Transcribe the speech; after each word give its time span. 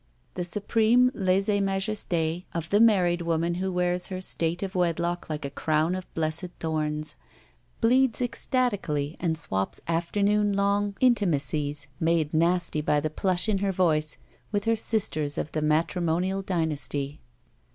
The 0.33 0.43
supreme 0.43 1.11
Use 1.13 1.47
majesty 1.61 2.47
of 2.55 2.71
the 2.71 2.79
married 2.79 3.21
woman 3.21 3.53
who 3.61 3.71
wears 3.71 4.07
her 4.07 4.19
state 4.19 4.63
of 4.63 4.73
wedlock 4.73 5.29
like 5.29 5.45
a 5.45 5.51
crown 5.51 5.93
of 5.93 6.11
blessed 6.15 6.47
thorns; 6.59 7.15
bleeds 7.81 8.19
ecstatically 8.19 9.15
and 9.19 9.37
swaps 9.37 9.79
after 9.87 10.23
noon 10.23 10.53
long 10.53 10.95
intimacies, 11.01 11.85
made 11.99 12.33
nasty 12.33 12.81
by 12.81 12.99
the 12.99 13.11
plush 13.11 13.47
in 13.47 13.59
her 13.59 13.71
voice, 13.71 14.17
with 14.51 14.65
her 14.65 14.75
sisters 14.75 15.37
of 15.37 15.51
the 15.51 15.61
matrimonial 15.61 16.41
djmasty. 16.41 17.19